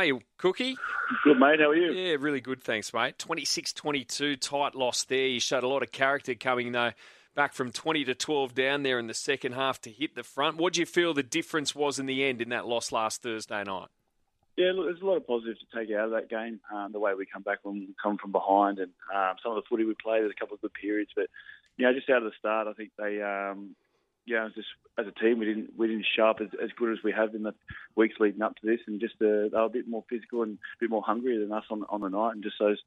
are 0.00 0.04
you, 0.04 0.20
Cookie? 0.38 0.76
Good, 1.24 1.38
mate. 1.38 1.60
How 1.60 1.70
are 1.70 1.76
you? 1.76 1.92
Yeah, 1.92 2.16
really 2.18 2.40
good, 2.40 2.62
thanks, 2.62 2.94
mate. 2.94 3.18
26-22, 3.18 4.40
tight 4.40 4.74
loss 4.74 5.04
there. 5.04 5.26
You 5.26 5.40
showed 5.40 5.62
a 5.62 5.68
lot 5.68 5.82
of 5.82 5.92
character 5.92 6.34
coming, 6.34 6.72
though, 6.72 6.92
back 7.34 7.52
from 7.52 7.70
20 7.70 8.04
to 8.06 8.14
12 8.14 8.54
down 8.54 8.82
there 8.82 8.98
in 8.98 9.08
the 9.08 9.14
second 9.14 9.52
half 9.52 9.80
to 9.82 9.90
hit 9.90 10.14
the 10.14 10.22
front. 10.22 10.56
What 10.56 10.72
do 10.72 10.80
you 10.80 10.86
feel 10.86 11.12
the 11.12 11.22
difference 11.22 11.74
was 11.74 11.98
in 11.98 12.06
the 12.06 12.24
end 12.24 12.40
in 12.40 12.48
that 12.48 12.66
loss 12.66 12.92
last 12.92 13.22
Thursday 13.22 13.62
night? 13.62 13.88
Yeah, 14.56 14.72
look, 14.74 14.86
there's 14.86 15.02
a 15.02 15.06
lot 15.06 15.16
of 15.16 15.26
positives 15.26 15.60
to 15.60 15.78
take 15.78 15.94
out 15.94 16.06
of 16.06 16.10
that 16.12 16.30
game. 16.30 16.60
Um, 16.74 16.92
the 16.92 16.98
way 16.98 17.12
we 17.14 17.26
come 17.26 17.42
back 17.42 17.58
when 17.62 17.74
we 17.74 17.88
come 18.02 18.16
from 18.16 18.32
behind, 18.32 18.78
and 18.78 18.92
um, 19.14 19.36
some 19.42 19.52
of 19.52 19.56
the 19.56 19.68
footy 19.68 19.84
we 19.84 19.94
played, 20.02 20.22
there's 20.22 20.32
a 20.34 20.40
couple 20.40 20.54
of 20.54 20.60
good 20.62 20.74
periods. 20.74 21.10
But 21.14 21.26
you 21.76 21.86
know, 21.86 21.92
just 21.92 22.08
out 22.08 22.18
of 22.18 22.24
the 22.24 22.32
start, 22.38 22.66
I 22.66 22.72
think 22.72 22.90
they, 22.98 23.22
um, 23.22 23.76
know, 24.26 24.48
just 24.54 24.68
as 24.98 25.06
a 25.06 25.12
team, 25.12 25.38
we 25.38 25.46
didn't 25.46 25.70
we 25.76 25.88
didn't 25.88 26.06
show 26.16 26.26
up 26.26 26.40
as, 26.40 26.48
as 26.62 26.70
good 26.76 26.92
as 26.92 27.02
we 27.02 27.12
have 27.12 27.34
in 27.34 27.42
the 27.42 27.54
weeks 27.96 28.16
leading 28.20 28.42
up 28.42 28.56
to 28.56 28.66
this, 28.66 28.80
and 28.86 29.00
just 29.00 29.14
uh, 29.16 29.48
they 29.48 29.50
were 29.52 29.64
a 29.64 29.68
bit 29.68 29.88
more 29.88 30.04
physical 30.08 30.42
and 30.42 30.54
a 30.54 30.80
bit 30.80 30.90
more 30.90 31.02
hungry 31.02 31.38
than 31.38 31.52
us 31.52 31.64
on 31.70 31.84
on 31.88 32.00
the 32.00 32.08
night, 32.08 32.34
and 32.34 32.42
just 32.42 32.58
those 32.58 32.80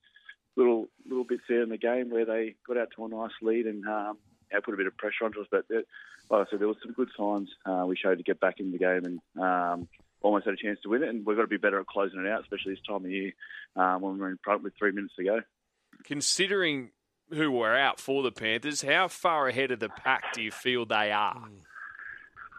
little 0.56 0.88
little 1.08 1.23
bits 1.23 1.44
there 1.50 1.64
in 1.64 1.70
the 1.70 1.78
game 1.78 2.09
where 2.09 2.26
they 2.26 2.56
got 2.68 2.78
out 2.78 2.90
to 2.96 3.06
a 3.06 3.09
nice 3.09 3.32
lead 3.42 3.66
and 3.66 3.86
um, 3.88 4.18
know, 4.54 4.62
put 4.62 4.73
a 4.73 4.78
bit 4.78 4.88
of 4.88 4.98
pressure 4.98 5.26
onto 5.26 5.42
us. 5.42 5.48
But 5.50 5.66
it, 5.70 5.88
like 6.30 6.48
I 6.48 6.50
said, 6.50 6.59
there 6.59 6.68
was 6.68 6.78
some 6.82 6.94
good 6.94 7.09
signs 7.18 7.50
uh, 7.66 7.86
we 7.88 7.98
showed 7.98 8.18
to 8.18 8.23
get 8.23 8.40
back 8.40 8.59
in 8.59 8.72
the 8.72 8.78
game 8.78 9.06
and. 9.06 9.44
Um, 9.44 9.88
almost 10.22 10.45
had 10.45 10.54
a 10.54 10.58
chance 10.58 10.80
to 10.81 10.88
win 10.88 11.04
it, 11.04 11.09
and 11.09 11.26
we've 11.26 11.36
got 11.36 11.42
to 11.42 11.50
be 11.50 11.58
better 11.58 11.81
at 11.81 11.86
closing 11.86 12.26
it 12.26 12.31
out, 12.31 12.40
especially 12.40 12.73
this 12.73 12.81
time 12.88 13.04
of 13.04 13.12
year 13.12 13.34
um, 13.76 14.02
when 14.02 14.18
we're 14.18 14.31
in 14.31 14.40
front 14.42 14.64
with 14.64 14.72
three 14.80 14.94
minutes 14.94 15.14
to 15.18 15.23
go. 15.26 15.42
Considering 16.06 16.92
who 17.34 17.52
were 17.52 17.76
out 17.76 18.00
for 18.00 18.23
the 18.23 18.32
Panthers, 18.32 18.82
how 18.82 19.08
far 19.08 19.48
ahead 19.48 19.72
of 19.72 19.80
the 19.80 19.90
pack 19.90 20.34
do 20.34 20.42
you 20.42 20.52
feel 20.52 20.86
they 20.86 21.12
are? 21.12 21.44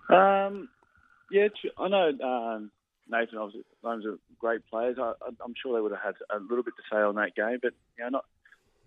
Um, 0.08 0.68
yeah, 1.30 1.48
I 1.78 1.88
know 1.88 2.08
um, 2.22 2.70
Nathan. 3.08 3.38
Obviously, 3.38 3.64
are 3.84 4.18
great 4.38 4.66
players. 4.70 4.96
I, 5.00 5.12
am 5.44 5.54
sure 5.60 5.74
they 5.74 5.80
would 5.80 5.92
have 5.92 6.00
had 6.00 6.14
a 6.30 6.38
little 6.40 6.62
bit 6.62 6.74
to 6.76 6.82
say 6.94 7.00
on 7.00 7.14
that 7.16 7.34
game, 7.34 7.58
but 7.62 7.72
you 7.98 8.04
know, 8.04 8.10
not 8.10 8.24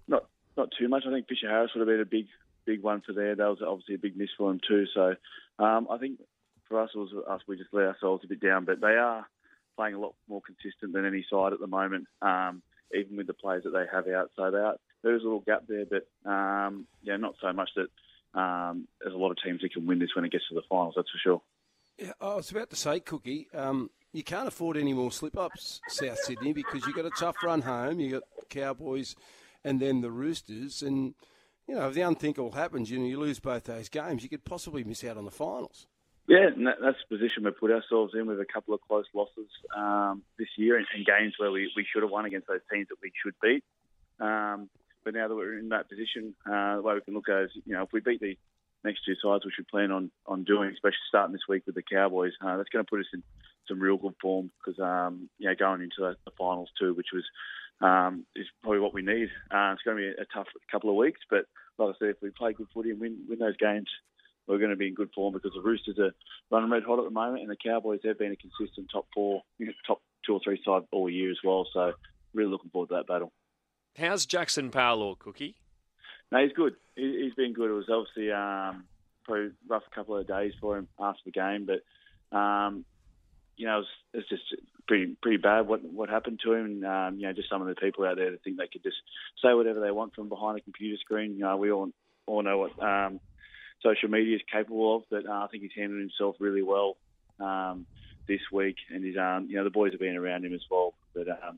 not 0.07 0.25
not 0.55 0.69
too 0.77 0.87
much. 0.87 1.03
I 1.07 1.11
think 1.11 1.27
Fisher 1.27 1.49
Harris 1.49 1.71
would 1.73 1.81
have 1.81 1.87
been 1.87 2.01
a 2.01 2.05
big 2.05 2.27
big 2.65 2.81
one 2.81 3.01
for 3.01 3.13
there. 3.13 3.35
That 3.35 3.47
was 3.47 3.59
obviously 3.65 3.95
a 3.95 3.99
big 3.99 4.17
miss 4.17 4.29
for 4.37 4.51
him 4.51 4.59
too. 4.67 4.85
So 4.93 5.15
um, 5.59 5.87
I 5.89 5.97
think 5.97 6.19
for 6.67 6.81
us, 6.81 6.93
was 6.93 7.09
us. 7.27 7.41
We 7.47 7.57
just 7.57 7.73
let 7.73 7.85
ourselves 7.85 8.23
a 8.23 8.27
bit 8.27 8.41
down, 8.41 8.65
but 8.65 8.81
they 8.81 8.95
are 8.95 9.25
playing 9.75 9.95
a 9.95 9.99
lot 9.99 10.15
more 10.27 10.41
consistent 10.41 10.93
than 10.93 11.05
any 11.05 11.25
side 11.29 11.53
at 11.53 11.59
the 11.59 11.67
moment, 11.67 12.07
um, 12.21 12.61
even 12.97 13.17
with 13.17 13.27
the 13.27 13.33
players 13.33 13.63
that 13.63 13.71
they 13.71 13.85
have 13.91 14.07
out. 14.07 14.31
So 14.35 14.51
they 14.51 14.57
are, 14.57 14.75
there's 15.07 15.21
a 15.21 15.25
little 15.25 15.39
gap 15.41 15.63
there, 15.67 15.85
but 15.85 16.07
um, 16.29 16.85
yeah, 17.03 17.17
not 17.17 17.35
so 17.41 17.51
much 17.53 17.69
that 17.75 18.39
um, 18.39 18.87
there's 19.01 19.13
a 19.13 19.17
lot 19.17 19.31
of 19.31 19.37
teams 19.43 19.61
that 19.61 19.73
can 19.73 19.85
win 19.85 19.99
this 19.99 20.09
when 20.15 20.25
it 20.25 20.31
gets 20.31 20.47
to 20.49 20.55
the 20.55 20.61
finals. 20.69 20.93
That's 20.95 21.09
for 21.09 21.17
sure. 21.17 21.41
Yeah, 21.97 22.11
I 22.21 22.35
was 22.35 22.51
about 22.51 22.69
to 22.69 22.75
say, 22.75 22.99
Cookie, 22.99 23.47
um, 23.53 23.89
you 24.13 24.23
can't 24.23 24.47
afford 24.47 24.77
any 24.77 24.93
more 24.93 25.11
slip 25.11 25.37
ups, 25.37 25.81
South 25.87 26.19
Sydney, 26.19 26.53
because 26.53 26.85
you've 26.85 26.95
got 26.95 27.05
a 27.05 27.11
tough 27.19 27.35
run 27.43 27.61
home. 27.61 27.99
You've 27.99 28.13
got 28.13 28.23
Cowboys 28.49 29.15
and 29.63 29.79
then 29.79 30.01
the 30.01 30.11
Roosters. 30.11 30.83
And, 30.83 31.15
you 31.67 31.75
know, 31.75 31.87
if 31.87 31.95
the 31.95 32.01
unthinkable 32.01 32.51
happens, 32.51 32.91
you 32.91 32.99
know, 32.99 33.05
you 33.05 33.19
lose 33.19 33.39
both 33.39 33.63
those 33.63 33.89
games, 33.89 34.21
you 34.23 34.29
could 34.29 34.45
possibly 34.45 34.83
miss 34.83 35.03
out 35.03 35.17
on 35.17 35.25
the 35.25 35.31
finals. 35.31 35.87
Yeah, 36.27 36.47
and 36.55 36.67
that's 36.67 36.97
the 37.09 37.17
position 37.17 37.45
we 37.45 37.51
put 37.51 37.71
ourselves 37.71 38.13
in 38.13 38.27
with 38.27 38.39
a 38.41 38.45
couple 38.45 38.73
of 38.73 38.81
close 38.81 39.05
losses 39.13 39.47
um, 39.75 40.23
this 40.37 40.49
year 40.57 40.77
and, 40.77 40.85
and, 40.93 41.05
games 41.05 41.35
where 41.37 41.51
we, 41.51 41.71
we 41.75 41.85
should 41.89 42.03
have 42.03 42.11
won 42.11 42.25
against 42.25 42.47
those 42.47 42.59
teams 42.71 42.89
that 42.89 42.97
we 43.01 43.13
should 43.23 43.33
beat. 43.41 43.63
Um, 44.19 44.69
but 45.07 45.13
now 45.13 45.29
that 45.29 45.35
we're 45.35 45.57
in 45.57 45.69
that 45.69 45.87
position, 45.87 46.35
uh, 46.45 46.75
the 46.75 46.81
way 46.81 46.95
we 46.95 46.99
can 46.99 47.13
look 47.13 47.29
at 47.29 47.37
it 47.37 47.43
is, 47.45 47.51
you 47.63 47.73
know, 47.73 47.83
if 47.83 47.93
we 47.93 48.01
beat 48.01 48.19
the 48.19 48.37
next 48.83 49.05
two 49.05 49.15
sides, 49.23 49.45
which 49.45 49.53
we 49.57 49.63
plan 49.63 49.89
on, 49.89 50.11
on 50.25 50.43
doing, 50.43 50.69
especially 50.69 51.07
starting 51.07 51.31
this 51.31 51.47
week 51.47 51.63
with 51.65 51.75
the 51.75 51.81
Cowboys, 51.81 52.33
uh, 52.45 52.57
that's 52.57 52.67
going 52.67 52.83
to 52.83 52.89
put 52.89 52.99
us 52.99 53.05
in 53.13 53.23
some 53.69 53.79
real 53.79 53.95
good 53.95 54.15
form 54.21 54.51
because, 54.59 54.77
um, 54.81 55.29
you 55.37 55.47
know, 55.47 55.55
going 55.57 55.81
into 55.81 55.95
the, 55.99 56.17
the 56.25 56.31
finals 56.37 56.67
too, 56.77 56.93
which 56.93 57.13
was 57.13 57.23
um, 57.79 58.25
is 58.35 58.47
probably 58.61 58.81
what 58.81 58.93
we 58.93 59.01
need. 59.01 59.29
Uh, 59.49 59.71
it's 59.71 59.83
going 59.83 59.95
to 59.95 60.03
be 60.03 60.07
a, 60.09 60.23
a 60.23 60.25
tough 60.33 60.47
couple 60.69 60.89
of 60.89 60.97
weeks, 60.97 61.21
but 61.29 61.45
like 61.77 61.95
I 61.95 61.99
said, 61.99 62.09
if 62.09 62.21
we 62.21 62.29
play 62.31 62.51
good 62.51 62.67
footy 62.73 62.91
and 62.91 62.99
win, 62.99 63.19
win 63.29 63.39
those 63.39 63.55
games, 63.55 63.87
we're 64.45 64.57
going 64.57 64.71
to 64.71 64.75
be 64.75 64.89
in 64.89 64.93
good 64.93 65.11
form 65.15 65.33
because 65.33 65.53
the 65.55 65.61
Roosters 65.61 65.99
are 65.99 66.11
running 66.51 66.69
red 66.69 66.83
hot 66.83 66.99
at 66.99 67.05
the 67.05 67.11
moment, 67.11 67.43
and 67.43 67.49
the 67.49 67.55
Cowboys 67.55 68.01
have 68.03 68.19
been 68.19 68.33
a 68.33 68.35
consistent 68.35 68.89
top 68.91 69.07
four, 69.13 69.43
top 69.87 70.01
two 70.25 70.33
or 70.33 70.41
three 70.43 70.59
side 70.65 70.81
all 70.91 71.09
year 71.09 71.31
as 71.31 71.39
well. 71.45 71.65
So 71.71 71.93
really 72.33 72.51
looking 72.51 72.71
forward 72.71 72.89
to 72.89 72.95
that 72.95 73.07
battle. 73.07 73.31
How's 73.97 74.27
Jaxson 74.27 74.71
Paulo, 74.71 75.15
Cookie? 75.15 75.55
No, 76.31 76.43
he's 76.43 76.53
good. 76.53 76.75
He, 76.95 77.23
has 77.23 77.33
been 77.33 77.53
good. 77.53 77.71
It 77.71 77.73
was 77.73 77.89
obviously 77.89 78.31
um, 78.31 78.83
probably 79.23 79.51
rough 79.67 79.83
couple 79.93 80.17
of 80.17 80.27
days 80.27 80.53
for 80.61 80.77
him 80.77 80.87
after 80.99 81.21
the 81.25 81.31
game, 81.31 81.65
but 81.65 82.37
um, 82.37 82.85
you 83.55 83.65
know, 83.65 83.79
it's 84.13 84.29
it 84.29 84.35
just 84.35 84.43
pretty 84.87 85.17
pretty 85.21 85.37
bad 85.37 85.67
what 85.67 85.83
what 85.83 86.09
happened 86.09 86.39
to 86.43 86.53
him. 86.53 86.65
And, 86.65 86.85
um, 86.85 87.19
you 87.19 87.27
know, 87.27 87.33
just 87.33 87.49
some 87.49 87.61
of 87.61 87.67
the 87.67 87.75
people 87.75 88.05
out 88.05 88.17
there 88.17 88.31
that 88.31 88.43
think 88.43 88.57
they 88.57 88.67
could 88.67 88.83
just 88.83 88.97
say 89.43 89.53
whatever 89.53 89.79
they 89.79 89.91
want 89.91 90.13
from 90.13 90.29
behind 90.29 90.57
a 90.57 90.61
computer 90.61 90.97
screen. 90.99 91.33
You 91.33 91.39
know, 91.39 91.57
we 91.57 91.71
all 91.71 91.89
all 92.27 92.43
know 92.43 92.57
what 92.59 92.83
um, 92.83 93.19
social 93.81 94.09
media 94.09 94.35
is 94.35 94.41
capable 94.51 94.97
of. 94.97 95.03
But 95.09 95.27
uh, 95.27 95.43
I 95.43 95.47
think 95.47 95.63
he's 95.63 95.71
handled 95.75 96.01
himself 96.01 96.35
really 96.39 96.61
well 96.61 96.97
um, 97.39 97.87
this 98.27 98.41
week, 98.51 98.75
and 98.93 99.03
he's 99.03 99.17
um, 99.17 99.47
you 99.49 99.55
know 99.55 99.63
the 99.63 99.71
boys 99.71 99.91
have 99.93 99.99
been 99.99 100.15
around 100.15 100.45
him 100.45 100.53
as 100.53 100.63
well. 100.69 100.93
But 101.15 101.29
um, 101.29 101.57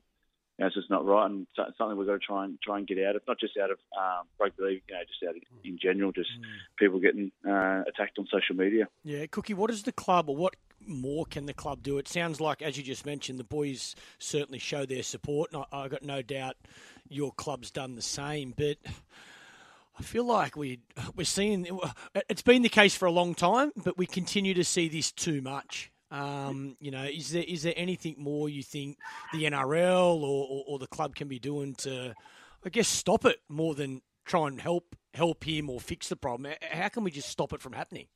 you 0.60 0.64
know, 0.64 0.66
it's 0.66 0.76
just 0.76 0.90
not 0.90 1.06
right, 1.06 1.24
and 1.24 1.46
something 1.56 1.96
we've 1.96 2.06
got 2.06 2.12
to 2.12 2.18
try 2.18 2.44
and 2.44 2.60
try 2.60 2.76
and 2.76 2.86
get 2.86 3.02
out 3.02 3.16
of, 3.16 3.22
not 3.26 3.40
just 3.40 3.56
out 3.56 3.70
of 3.70 3.78
um, 3.96 4.26
rugby 4.38 4.62
league, 4.62 4.82
you 4.90 4.94
know, 4.94 5.00
just 5.08 5.22
out 5.26 5.34
of, 5.34 5.42
in 5.64 5.78
general, 5.78 6.12
just 6.12 6.28
mm. 6.38 6.44
people 6.78 7.00
getting 7.00 7.32
uh, 7.48 7.82
attacked 7.88 8.18
on 8.18 8.26
social 8.30 8.54
media. 8.54 8.86
Yeah, 9.02 9.24
Cookie, 9.24 9.54
what 9.54 9.70
is 9.70 9.84
the 9.84 9.92
club, 9.92 10.28
or 10.28 10.36
what 10.36 10.56
more 10.86 11.24
can 11.24 11.46
the 11.46 11.54
club 11.54 11.82
do? 11.82 11.96
It 11.96 12.08
sounds 12.08 12.42
like, 12.42 12.60
as 12.60 12.76
you 12.76 12.82
just 12.82 13.06
mentioned, 13.06 13.38
the 13.38 13.44
boys 13.44 13.94
certainly 14.18 14.58
show 14.58 14.84
their 14.84 15.02
support, 15.02 15.50
and 15.50 15.64
I, 15.72 15.84
I 15.84 15.88
got 15.88 16.02
no 16.02 16.20
doubt 16.20 16.56
your 17.08 17.32
club's 17.32 17.70
done 17.70 17.94
the 17.94 18.02
same, 18.02 18.52
but. 18.54 18.76
I 19.98 20.02
feel 20.02 20.24
like 20.24 20.56
we 20.56 20.80
we're 21.14 21.24
seeing 21.24 21.78
it's 22.30 22.40
been 22.40 22.62
the 22.62 22.70
case 22.70 22.94
for 22.94 23.04
a 23.04 23.10
long 23.10 23.34
time, 23.34 23.70
but 23.76 23.98
we 23.98 24.06
continue 24.06 24.54
to 24.54 24.64
see 24.64 24.88
this 24.88 25.12
too 25.12 25.42
much. 25.42 25.90
Um, 26.10 26.76
you 26.80 26.90
know, 26.90 27.04
is 27.04 27.30
there 27.30 27.44
is 27.46 27.62
there 27.62 27.74
anything 27.76 28.16
more 28.18 28.48
you 28.48 28.62
think 28.62 28.98
the 29.32 29.44
NRL 29.44 30.22
or, 30.22 30.46
or, 30.48 30.64
or, 30.66 30.78
the 30.80 30.88
club 30.88 31.14
can 31.14 31.28
be 31.28 31.38
doing 31.38 31.74
to, 31.76 32.14
I 32.64 32.68
guess, 32.68 32.88
stop 32.88 33.24
it 33.24 33.40
more 33.48 33.76
than 33.76 34.02
try 34.24 34.48
and 34.48 34.60
help 34.60 34.96
help 35.14 35.44
him 35.44 35.70
or 35.70 35.78
fix 35.78 36.08
the 36.08 36.16
problem? 36.16 36.52
How 36.72 36.88
can 36.88 37.04
we 37.04 37.12
just 37.12 37.28
stop 37.28 37.52
it 37.52 37.62
from 37.62 37.74
happening? 37.74 38.08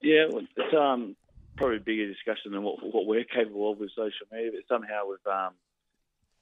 Yeah, 0.00 0.28
it's 0.30 0.74
um, 0.74 1.14
probably 1.56 1.76
a 1.76 1.80
bigger 1.80 2.06
discussion 2.06 2.52
than 2.52 2.62
what 2.62 2.82
what 2.82 3.04
we're 3.04 3.24
capable 3.24 3.70
of 3.72 3.78
with 3.78 3.90
social 3.90 4.26
media. 4.32 4.52
But 4.54 4.74
somehow 4.74 5.02
we've 5.06 5.32
um, 5.32 5.52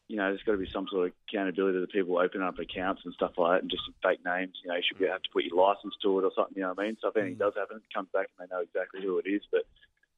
you 0.09 0.17
know, 0.17 0.31
there's 0.31 0.43
got 0.43 0.53
to 0.53 0.59
be 0.59 0.71
some 0.73 0.87
sort 0.91 1.07
of 1.07 1.13
accountability 1.29 1.77
to 1.77 1.81
the 1.81 1.87
people 1.87 2.17
who 2.17 2.25
open 2.25 2.43
up 2.43 2.59
accounts 2.59 3.03
and 3.05 3.13
stuff 3.13 3.33
like 3.37 3.57
that, 3.57 3.63
and 3.63 3.71
just 3.71 3.83
fake 4.03 4.25
names. 4.25 4.57
You 4.65 4.71
know, 4.71 4.77
you 4.77 4.83
should 4.83 4.99
be, 4.99 5.07
have 5.07 5.23
to 5.23 5.29
put 5.31 5.45
your 5.45 5.61
license 5.61 5.95
to 6.03 6.19
it 6.19 6.25
or 6.25 6.33
something. 6.35 6.57
You 6.57 6.63
know 6.63 6.73
what 6.73 6.81
I 6.81 6.87
mean? 6.87 6.97
So 7.01 7.09
if 7.09 7.17
anything 7.17 7.37
mm. 7.37 7.45
does 7.45 7.53
happen, 7.57 7.77
it 7.77 7.95
comes 7.95 8.09
back 8.13 8.29
and 8.33 8.49
they 8.49 8.55
know 8.55 8.63
exactly 8.63 9.03
who 9.03 9.19
it 9.19 9.29
is. 9.29 9.43
But 9.53 9.69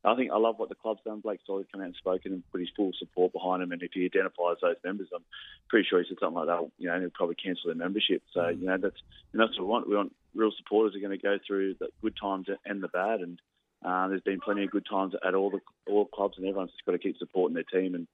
I 0.02 0.14
think 0.14 0.30
I 0.32 0.38
love 0.38 0.58
what 0.58 0.70
the 0.70 0.74
club's 0.74 1.02
done. 1.04 1.20
Blake 1.20 1.40
Solly 1.46 1.66
come 1.70 1.82
out 1.82 1.88
and 1.88 1.96
spoken 1.96 2.32
and 2.32 2.42
put 2.50 2.60
his 2.60 2.70
full 2.74 2.92
support 2.98 3.32
behind 3.32 3.62
him. 3.62 3.72
And 3.72 3.82
if 3.82 3.90
he 3.92 4.06
identifies 4.06 4.56
those 4.62 4.76
members, 4.82 5.08
I'm 5.14 5.24
pretty 5.68 5.86
sure 5.88 6.00
he 6.00 6.08
said 6.08 6.16
something 6.20 6.36
like 6.36 6.46
that. 6.46 6.70
You 6.78 6.88
know, 6.88 7.00
he'll 7.00 7.10
probably 7.10 7.34
cancel 7.34 7.66
their 7.66 7.74
membership. 7.74 8.22
So 8.32 8.40
mm. 8.40 8.60
you 8.60 8.66
know, 8.66 8.78
that's 8.78 8.96
and 9.32 9.40
that's 9.40 9.58
what 9.58 9.66
we 9.66 9.70
want. 9.70 9.88
We 9.88 9.96
want 9.96 10.14
real 10.34 10.52
supporters 10.56 10.96
are 10.96 11.06
going 11.06 11.18
to 11.18 11.22
go 11.22 11.38
through 11.46 11.74
the 11.80 11.88
good 12.02 12.14
times 12.20 12.46
and 12.64 12.82
the 12.82 12.88
bad. 12.88 13.20
And 13.20 13.40
uh, 13.84 14.08
there's 14.08 14.22
been 14.22 14.40
plenty 14.40 14.64
of 14.64 14.70
good 14.70 14.86
times 14.88 15.14
at 15.26 15.34
all 15.34 15.50
the 15.50 15.60
all 15.86 16.06
clubs, 16.06 16.38
and 16.38 16.46
everyone's 16.46 16.72
just 16.72 16.86
got 16.86 16.92
to 16.92 16.98
keep 16.98 17.18
supporting 17.18 17.54
their 17.54 17.64
team. 17.64 17.94
And 17.94 18.06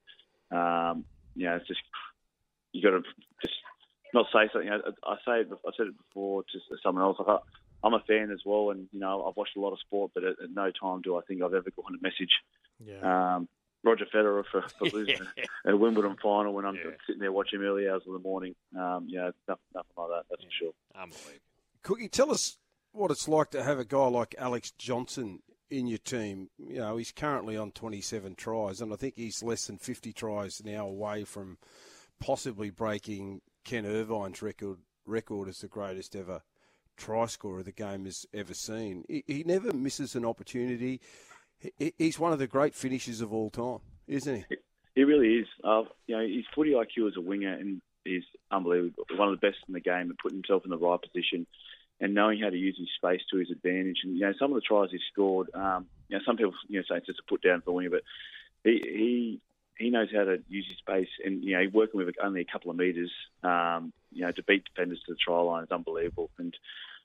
um, 0.50 1.04
you 1.36 1.46
know, 1.46 1.56
it's 1.56 1.68
just 1.68 1.80
you 2.72 2.82
got 2.82 2.96
to 2.96 3.02
just 3.44 3.54
not 4.12 4.26
say 4.32 4.48
something. 4.52 4.70
I, 4.70 4.78
I 5.08 5.16
say 5.24 5.40
it, 5.42 5.48
I 5.52 5.70
said 5.76 5.86
it 5.86 5.96
before 5.96 6.42
to 6.42 6.58
someone 6.82 7.04
else. 7.04 7.18
I, 7.20 7.38
I'm 7.86 7.94
a 7.94 8.00
fan 8.00 8.30
as 8.32 8.40
well, 8.44 8.70
and 8.70 8.88
you 8.90 8.98
know 8.98 9.24
I've 9.26 9.36
watched 9.36 9.56
a 9.56 9.60
lot 9.60 9.72
of 9.72 9.78
sport, 9.78 10.10
but 10.12 10.24
at, 10.24 10.42
at 10.42 10.50
no 10.52 10.72
time 10.72 11.02
do 11.02 11.16
I 11.16 11.20
think 11.22 11.40
I've 11.40 11.54
ever 11.54 11.70
gotten 11.70 11.96
a 11.96 12.02
message. 12.02 12.32
Yeah. 12.84 13.36
Um, 13.36 13.48
Roger 13.84 14.06
Federer 14.12 14.42
for, 14.50 14.62
for 14.62 14.84
losing 14.92 15.18
yeah. 15.36 15.44
a 15.64 15.76
Wimbledon 15.76 16.16
final 16.20 16.52
when 16.52 16.64
I'm 16.64 16.74
yeah. 16.74 16.90
sitting 17.06 17.20
there 17.20 17.30
watching 17.30 17.62
early 17.62 17.88
hours 17.88 18.02
of 18.06 18.14
the 18.14 18.18
morning. 18.18 18.56
Um, 18.76 19.06
yeah, 19.08 19.30
nothing, 19.46 19.62
nothing 19.72 19.92
like 19.96 20.08
that. 20.08 20.24
That's 20.28 20.42
yeah. 20.42 20.48
for 20.48 20.64
sure. 20.64 20.72
Unbelievable. 21.00 21.40
Cookie, 21.82 22.08
tell 22.08 22.32
us 22.32 22.58
what 22.90 23.12
it's 23.12 23.28
like 23.28 23.50
to 23.52 23.62
have 23.62 23.78
a 23.78 23.84
guy 23.84 24.08
like 24.08 24.34
Alex 24.36 24.72
Johnson 24.72 25.40
in 25.70 25.86
your 25.86 25.98
team. 25.98 26.48
You 26.58 26.78
know, 26.78 26.96
he's 26.96 27.12
currently 27.12 27.56
on 27.56 27.70
27 27.70 28.34
tries, 28.34 28.80
and 28.80 28.92
I 28.92 28.96
think 28.96 29.14
he's 29.14 29.44
less 29.44 29.68
than 29.68 29.78
50 29.78 30.12
tries 30.12 30.64
now 30.64 30.88
away 30.88 31.22
from 31.22 31.58
possibly 32.18 32.70
breaking 32.70 33.42
Ken 33.64 33.86
Irvine's 33.86 34.42
record 34.42 34.78
record 35.04 35.48
as 35.48 35.60
the 35.60 35.68
greatest 35.68 36.16
ever 36.16 36.42
try 36.96 37.26
scorer 37.26 37.62
the 37.62 37.72
game 37.72 38.04
has 38.04 38.26
ever 38.32 38.54
seen. 38.54 39.04
He, 39.08 39.24
he 39.26 39.44
never 39.44 39.72
misses 39.72 40.14
an 40.14 40.24
opportunity. 40.24 41.00
He, 41.78 41.92
he's 41.98 42.18
one 42.18 42.32
of 42.32 42.38
the 42.38 42.46
great 42.46 42.74
finishers 42.74 43.20
of 43.20 43.32
all 43.32 43.50
time, 43.50 43.80
isn't 44.06 44.44
he? 44.48 44.56
He 44.94 45.04
really 45.04 45.40
is. 45.40 45.46
Uh, 45.62 45.82
you 46.06 46.16
know, 46.16 46.26
his 46.26 46.44
footy 46.54 46.72
IQ 46.72 47.08
as 47.08 47.16
a 47.16 47.20
winger 47.20 47.52
and 47.52 47.82
is 48.04 48.24
unbelievable. 48.50 49.04
One 49.16 49.28
of 49.28 49.40
the 49.40 49.46
best 49.46 49.58
in 49.68 49.74
the 49.74 49.80
game 49.80 50.10
at 50.10 50.18
putting 50.18 50.38
himself 50.38 50.64
in 50.64 50.70
the 50.70 50.78
right 50.78 51.00
position 51.00 51.46
and 52.00 52.14
knowing 52.14 52.40
how 52.40 52.50
to 52.50 52.56
use 52.56 52.76
his 52.78 52.88
space 52.96 53.22
to 53.30 53.38
his 53.38 53.50
advantage. 53.50 53.98
And 54.04 54.14
you 54.14 54.22
know, 54.22 54.32
some 54.38 54.52
of 54.52 54.56
the 54.56 54.60
tries 54.62 54.90
he 54.90 54.98
scored, 55.12 55.48
um, 55.54 55.86
you 56.08 56.16
know, 56.16 56.22
some 56.26 56.36
people 56.36 56.54
you 56.68 56.78
know 56.78 56.84
say 56.88 56.96
it's 56.98 57.06
just 57.06 57.20
a 57.20 57.28
put 57.28 57.42
down 57.42 57.62
for 57.62 57.72
winger, 57.72 57.90
but 57.90 58.02
he 58.64 58.80
he 58.82 59.40
he 59.78 59.90
knows 59.90 60.08
how 60.14 60.24
to 60.24 60.38
use 60.48 60.66
his 60.68 60.78
space, 60.78 61.08
and 61.24 61.44
you 61.44 61.52
know, 61.52 61.64
working 61.72 61.98
with 61.98 62.14
only 62.22 62.40
a 62.40 62.44
couple 62.44 62.70
of 62.70 62.76
meters, 62.76 63.12
um, 63.42 63.92
you 64.12 64.22
know, 64.22 64.32
to 64.32 64.42
beat 64.42 64.64
defenders 64.64 65.02
to 65.06 65.12
the 65.12 65.18
try 65.18 65.38
line 65.40 65.64
is 65.64 65.70
unbelievable. 65.70 66.30
And 66.38 66.56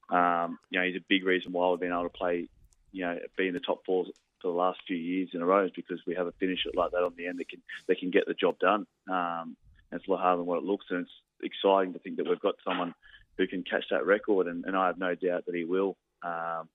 um, 0.09 0.59
you 0.69 0.79
know, 0.79 0.85
he's 0.85 0.95
a 0.95 1.05
big 1.07 1.25
reason 1.25 1.51
why 1.51 1.69
we've 1.69 1.79
been 1.79 1.91
able 1.91 2.03
to 2.03 2.09
play, 2.09 2.47
you 2.91 3.05
know, 3.05 3.17
be 3.37 3.47
in 3.47 3.53
the 3.53 3.59
top 3.59 3.85
four 3.85 4.05
for 4.41 4.51
the 4.51 4.57
last 4.57 4.79
few 4.87 4.97
years 4.97 5.29
in 5.33 5.41
a 5.41 5.45
row 5.45 5.65
is 5.65 5.71
because 5.75 5.99
we 6.07 6.15
have 6.15 6.27
a 6.27 6.31
finisher 6.33 6.69
like 6.73 6.91
that 6.91 7.03
on 7.03 7.13
the 7.17 7.27
end 7.27 7.39
that 7.39 7.49
can 7.49 7.61
that 7.87 7.99
can 7.99 8.11
get 8.11 8.25
the 8.27 8.33
job 8.33 8.57
done. 8.59 8.85
Um, 9.09 9.55
it's 9.91 10.07
a 10.07 10.11
lot 10.11 10.21
harder 10.21 10.37
than 10.37 10.45
what 10.45 10.59
it 10.59 10.63
looks, 10.63 10.85
and 10.89 11.01
it's 11.01 11.11
exciting 11.43 11.93
to 11.93 11.99
think 11.99 12.17
that 12.17 12.27
we've 12.27 12.39
got 12.39 12.55
someone 12.63 12.93
who 13.37 13.47
can 13.47 13.63
catch 13.63 13.85
that 13.91 14.05
record, 14.05 14.47
and, 14.47 14.65
and 14.65 14.75
I 14.75 14.87
have 14.87 14.97
no 14.97 15.15
doubt 15.15 15.45
that 15.45 15.55
he 15.55 15.65
will. 15.65 15.97
Um, 16.23 16.69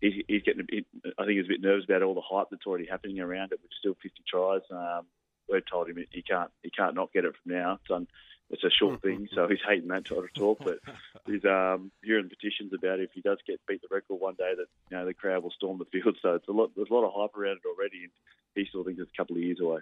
he's, 0.00 0.22
he's 0.28 0.42
getting 0.42 0.60
a 0.60 0.64
bit, 0.64 0.86
I 1.18 1.24
think 1.24 1.38
he's 1.38 1.46
a 1.46 1.48
bit 1.48 1.62
nervous 1.62 1.84
about 1.84 2.02
all 2.02 2.14
the 2.14 2.20
hype 2.20 2.48
that's 2.50 2.66
already 2.66 2.86
happening 2.86 3.20
around 3.20 3.52
it. 3.52 3.60
With 3.62 3.70
still 3.78 3.96
50 4.02 4.10
tries, 4.28 4.60
um, 4.70 5.06
we've 5.50 5.66
told 5.66 5.88
him 5.88 6.04
he 6.10 6.22
can't 6.22 6.50
he 6.62 6.70
can't 6.70 6.94
not 6.94 7.12
get 7.12 7.24
it 7.24 7.34
from 7.42 7.52
now. 7.52 7.78
It's, 7.88 8.08
it's 8.50 8.64
a 8.64 8.70
short 8.70 9.02
thing, 9.02 9.28
so 9.34 9.48
he's 9.48 9.58
hating 9.66 9.88
that 9.88 10.06
sort 10.06 10.24
of 10.24 10.34
talk. 10.34 10.58
But 10.62 10.78
he's 11.26 11.44
um, 11.44 11.90
hearing 12.02 12.28
petitions 12.28 12.72
about 12.72 13.00
if 13.00 13.10
he 13.14 13.20
does 13.20 13.38
get 13.46 13.60
beat 13.66 13.80
the 13.82 13.88
record 13.90 14.16
one 14.16 14.34
day, 14.34 14.52
that 14.56 14.66
you 14.90 14.96
know 14.96 15.06
the 15.06 15.14
crowd 15.14 15.42
will 15.42 15.50
storm 15.50 15.78
the 15.78 15.84
field. 15.86 16.16
So 16.22 16.34
it's 16.34 16.48
a 16.48 16.52
lot. 16.52 16.70
There's 16.76 16.90
a 16.90 16.94
lot 16.94 17.06
of 17.06 17.12
hype 17.14 17.36
around 17.36 17.58
it 17.64 17.68
already, 17.68 18.04
and 18.04 18.12
he 18.54 18.66
still 18.66 18.84
thinks 18.84 19.00
it's 19.00 19.10
a 19.12 19.16
couple 19.16 19.36
of 19.36 19.42
years 19.42 19.60
away. 19.60 19.80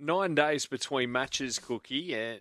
Nine 0.00 0.34
days 0.34 0.66
between 0.66 1.12
matches, 1.12 1.58
Cookie. 1.60 2.14
Uh, 2.18 2.36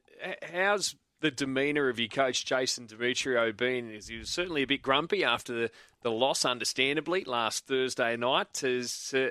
how's 0.52 0.96
the 1.22 1.30
demeanour 1.32 1.88
of 1.88 2.00
your 2.00 2.10
coach, 2.10 2.46
Jason 2.46 2.88
Demetriou, 2.88 3.56
been? 3.56 3.92
Is 3.92 4.08
he 4.08 4.18
was 4.18 4.30
certainly 4.30 4.64
a 4.64 4.68
bit 4.68 4.82
grumpy 4.82 5.24
after 5.24 5.54
the, 5.54 5.72
the 6.02 6.12
loss, 6.12 6.46
understandably, 6.46 7.24
last 7.24 7.68
Thursday 7.68 8.18
night. 8.18 8.60
Has 8.62 9.14
uh, 9.16 9.30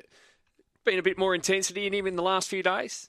been 0.85 0.99
a 0.99 1.03
bit 1.03 1.19
more 1.19 1.35
intensity 1.35 1.87
in 1.87 1.95
him 1.95 2.07
in 2.07 2.17
the 2.17 2.23
last 2.23 2.49
few 2.49 2.63
days? 2.63 3.09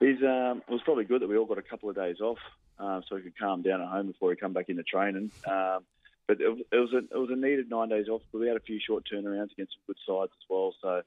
He's, 0.00 0.22
um, 0.22 0.62
it 0.68 0.72
was 0.72 0.80
probably 0.84 1.04
good 1.04 1.22
that 1.22 1.28
we 1.28 1.36
all 1.36 1.46
got 1.46 1.58
a 1.58 1.62
couple 1.62 1.90
of 1.90 1.96
days 1.96 2.20
off 2.20 2.38
uh, 2.78 3.00
so 3.08 3.16
he 3.16 3.22
could 3.22 3.38
calm 3.38 3.62
down 3.62 3.80
at 3.80 3.88
home 3.88 4.06
before 4.06 4.30
he 4.30 4.36
come 4.36 4.52
back 4.52 4.68
into 4.68 4.82
training. 4.82 5.30
Um, 5.46 5.80
but 6.26 6.40
it, 6.40 6.66
it, 6.70 6.76
was 6.76 6.92
a, 6.92 6.98
it 6.98 7.18
was 7.18 7.30
a 7.32 7.36
needed 7.36 7.70
nine 7.70 7.88
days 7.88 8.08
off. 8.08 8.22
But 8.30 8.40
we 8.40 8.48
had 8.48 8.56
a 8.56 8.60
few 8.60 8.78
short 8.78 9.04
turnarounds 9.10 9.52
against 9.52 9.72
some 9.72 9.82
good 9.86 9.96
sides 10.06 10.32
as 10.36 10.48
well, 10.48 10.74
so 10.80 11.02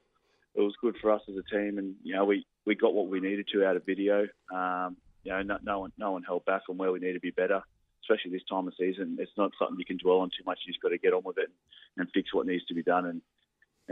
it 0.54 0.60
was 0.60 0.74
good 0.80 0.96
for 1.00 1.12
us 1.12 1.22
as 1.28 1.36
a 1.36 1.42
team. 1.54 1.78
And 1.78 1.94
you 2.02 2.14
know, 2.14 2.24
we, 2.24 2.44
we 2.66 2.74
got 2.74 2.92
what 2.92 3.06
we 3.06 3.20
needed 3.20 3.46
to 3.52 3.64
out 3.64 3.76
of 3.76 3.86
video. 3.86 4.26
Um, 4.52 4.96
you 5.22 5.32
know, 5.32 5.42
no, 5.42 5.58
no, 5.62 5.78
one 5.80 5.92
no 5.96 6.12
one 6.12 6.24
held 6.24 6.44
back 6.44 6.62
on 6.68 6.76
where 6.76 6.90
we 6.90 6.98
need 6.98 7.12
to 7.12 7.20
be 7.20 7.30
better, 7.30 7.62
especially 8.02 8.32
this 8.32 8.44
time 8.50 8.66
of 8.66 8.74
season. 8.78 9.16
It's 9.20 9.30
not 9.36 9.52
something 9.58 9.78
you 9.78 9.84
can 9.84 9.98
dwell 9.98 10.18
on 10.18 10.30
too 10.30 10.44
much. 10.44 10.58
You 10.66 10.72
just 10.72 10.82
got 10.82 10.88
to 10.88 10.98
get 10.98 11.12
on 11.12 11.22
with 11.24 11.38
it 11.38 11.48
and, 11.96 12.02
and 12.02 12.08
fix 12.12 12.34
what 12.34 12.46
needs 12.46 12.64
to 12.66 12.74
be 12.74 12.82
done. 12.82 13.06
And 13.06 13.22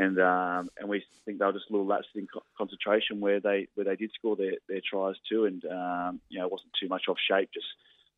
and 0.00 0.18
um, 0.18 0.70
and 0.78 0.88
we 0.88 1.04
think 1.26 1.38
they 1.38 1.44
were 1.44 1.52
just 1.52 1.68
a 1.68 1.72
little 1.72 1.86
lapses 1.86 2.10
in 2.14 2.26
concentration 2.56 3.20
where 3.20 3.38
they 3.38 3.68
where 3.74 3.84
they 3.84 3.96
did 3.96 4.10
score 4.14 4.34
their, 4.34 4.54
their 4.66 4.80
tries 4.80 5.16
too, 5.28 5.44
and 5.44 5.62
um, 5.66 6.20
you 6.30 6.38
know 6.38 6.46
it 6.46 6.52
wasn't 6.52 6.72
too 6.80 6.88
much 6.88 7.02
off 7.08 7.18
shape, 7.28 7.50
just 7.52 7.66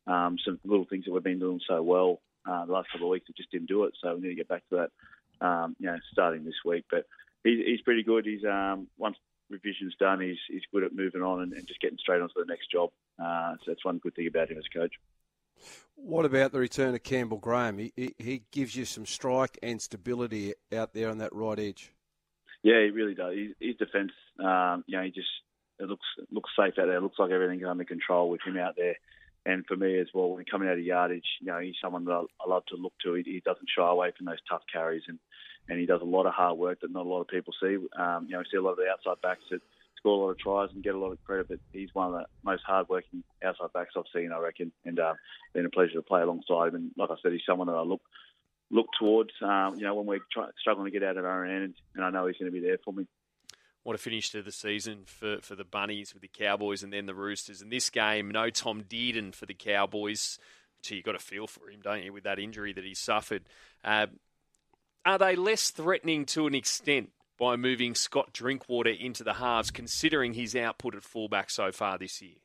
um, 0.07 0.37
some 0.45 0.59
little 0.63 0.85
things 0.89 1.03
that 1.03 1.11
we've 1.11 1.23
been 1.23 1.39
doing 1.39 1.59
so 1.67 1.83
well 1.83 2.21
uh, 2.49 2.65
the 2.65 2.71
last 2.71 2.89
couple 2.89 3.07
of 3.07 3.11
weeks 3.11 3.27
that 3.27 3.35
just 3.35 3.51
didn't 3.51 3.67
do 3.67 3.83
it. 3.83 3.93
So 4.01 4.15
we 4.15 4.21
need 4.21 4.29
to 4.29 4.35
get 4.35 4.47
back 4.47 4.63
to 4.69 4.87
that, 5.41 5.45
um, 5.45 5.75
you 5.77 5.87
know, 5.87 5.97
starting 6.13 6.45
this 6.45 6.63
week. 6.63 6.85
But 6.89 7.05
he's, 7.43 7.59
he's 7.65 7.81
pretty 7.81 8.03
good. 8.03 8.25
He's 8.25 8.45
um, 8.45 8.87
once 8.97 9.17
revision's 9.49 9.95
done, 9.99 10.21
he's 10.21 10.39
he's 10.47 10.63
good 10.71 10.85
at 10.85 10.95
moving 10.95 11.21
on 11.21 11.41
and, 11.41 11.51
and 11.51 11.67
just 11.67 11.81
getting 11.81 11.97
straight 11.97 12.21
onto 12.21 12.33
the 12.37 12.45
next 12.47 12.71
job. 12.71 12.91
Uh, 13.21 13.55
so 13.55 13.63
that's 13.67 13.83
one 13.83 13.97
good 13.97 14.15
thing 14.15 14.27
about 14.27 14.49
him 14.49 14.57
as 14.57 14.63
a 14.73 14.79
coach. 14.79 14.93
What 15.95 16.25
about 16.25 16.51
the 16.51 16.59
return 16.59 16.95
of 16.95 17.03
Campbell 17.03 17.37
Graham? 17.37 17.77
He, 17.77 17.93
he, 17.95 18.15
he 18.17 18.43
gives 18.51 18.75
you 18.75 18.85
some 18.85 19.05
strike 19.05 19.57
and 19.63 19.81
stability 19.81 20.53
out 20.75 20.93
there 20.93 21.09
on 21.09 21.19
that 21.19 21.33
right 21.33 21.59
edge. 21.59 21.93
Yeah, 22.63 22.83
he 22.83 22.89
really 22.89 23.13
does. 23.13 23.35
His, 23.35 23.51
his 23.59 23.75
defence, 23.77 24.11
um, 24.39 24.83
you 24.87 24.97
know, 24.97 25.03
he 25.03 25.11
just 25.11 25.27
it 25.79 25.87
looks 25.89 26.05
looks 26.31 26.51
safe 26.57 26.73
out 26.79 26.87
there. 26.87 26.97
It 26.97 27.03
looks 27.03 27.19
like 27.19 27.31
everything's 27.31 27.65
under 27.67 27.83
control 27.83 28.29
with 28.29 28.41
him 28.45 28.57
out 28.57 28.75
there. 28.77 28.95
And 29.45 29.65
for 29.65 29.75
me 29.75 29.99
as 29.99 30.07
well, 30.13 30.29
when 30.29 30.45
coming 30.45 30.69
out 30.69 30.77
of 30.77 30.83
yardage, 30.83 31.25
you 31.41 31.47
know, 31.47 31.59
he's 31.59 31.75
someone 31.81 32.05
that 32.05 32.13
I, 32.13 32.23
I 32.45 32.49
love 32.49 32.65
to 32.67 32.77
look 32.77 32.93
to. 33.03 33.15
He, 33.15 33.23
he 33.23 33.41
doesn't 33.43 33.67
shy 33.75 33.87
away 33.87 34.11
from 34.15 34.25
those 34.25 34.37
tough 34.49 34.63
carries, 34.71 35.03
and 35.07 35.19
and 35.69 35.79
he 35.79 35.85
does 35.85 36.01
a 36.01 36.05
lot 36.05 36.25
of 36.25 36.33
hard 36.33 36.57
work 36.57 36.81
that 36.81 36.91
not 36.91 37.05
a 37.05 37.09
lot 37.09 37.21
of 37.21 37.27
people 37.27 37.53
see. 37.61 37.77
Um, 37.97 38.25
you 38.27 38.33
know, 38.33 38.39
we 38.39 38.45
see 38.51 38.57
a 38.57 38.61
lot 38.61 38.71
of 38.71 38.77
the 38.77 38.89
outside 38.91 39.21
backs 39.21 39.43
that 39.51 39.61
score 40.03 40.19
a 40.19 40.25
lot 40.25 40.31
of 40.31 40.37
tries 40.37 40.69
and 40.73 40.83
get 40.83 40.95
a 40.95 40.99
lot 40.99 41.13
of 41.13 41.23
credit, 41.23 41.47
but 41.47 41.59
he's 41.71 41.89
one 41.93 42.07
of 42.07 42.13
the 42.13 42.25
most 42.43 42.63
hard-working 42.67 43.23
outside 43.43 43.71
backs 43.73 43.93
I've 43.97 44.03
seen, 44.13 44.33
I 44.33 44.39
reckon, 44.39 44.73
and 44.83 44.99
uh, 44.99 45.13
been 45.53 45.65
a 45.65 45.69
pleasure 45.69 45.93
to 45.93 46.01
play 46.01 46.21
alongside 46.21 46.69
him. 46.69 46.75
And 46.75 46.91
like 46.97 47.09
I 47.09 47.15
said, 47.23 47.31
he's 47.31 47.41
someone 47.47 47.67
that 47.67 47.75
I 47.75 47.83
look 47.83 48.01
look 48.69 48.87
towards. 48.99 49.31
Um, 49.41 49.75
you 49.77 49.83
know, 49.83 49.95
when 49.95 50.05
we're 50.05 50.19
try- 50.31 50.49
struggling 50.59 50.91
to 50.91 50.99
get 50.99 51.07
out 51.07 51.17
of 51.17 51.23
our 51.23 51.45
end, 51.45 51.75
and 51.95 52.03
I 52.03 52.09
know 52.09 52.27
he's 52.27 52.37
going 52.37 52.51
to 52.51 52.59
be 52.59 52.65
there 52.65 52.79
for 52.83 52.91
me. 52.91 53.07
What 53.83 53.95
a 53.95 53.97
finish 53.97 54.29
to 54.31 54.41
the 54.41 54.51
season 54.51 55.03
for, 55.05 55.37
for 55.41 55.55
the 55.55 55.65
Bunnies 55.65 56.13
with 56.13 56.21
the 56.21 56.29
Cowboys 56.29 56.83
and 56.83 56.91
then 56.91 57.05
the 57.05 57.15
Roosters. 57.15 57.61
In 57.61 57.69
this 57.69 57.89
game, 57.89 58.29
no 58.31 58.49
Tom 58.49 58.83
Dearden 58.83 59.33
for 59.33 59.45
the 59.45 59.53
Cowboys. 59.53 60.37
Gee, 60.81 60.95
you've 60.95 61.05
got 61.05 61.13
to 61.13 61.19
feel 61.19 61.47
for 61.47 61.69
him, 61.69 61.81
don't 61.81 62.03
you, 62.03 62.11
with 62.11 62.23
that 62.23 62.39
injury 62.39 62.73
that 62.73 62.83
he 62.83 62.93
suffered. 62.93 63.43
Uh, 63.83 64.07
are 65.05 65.17
they 65.17 65.35
less 65.35 65.69
threatening 65.69 66.25
to 66.27 66.47
an 66.47 66.55
extent 66.55 67.11
by 67.39 67.55
moving 67.55 67.95
Scott 67.95 68.33
Drinkwater 68.33 68.91
into 68.91 69.23
the 69.23 69.33
halves, 69.33 69.71
considering 69.71 70.33
his 70.33 70.55
output 70.55 70.95
at 70.95 71.03
fullback 71.03 71.49
so 71.49 71.71
far 71.71 71.97
this 71.97 72.21
year? 72.21 72.35